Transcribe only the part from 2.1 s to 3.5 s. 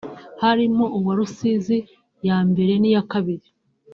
ya mbere n’iya kabiri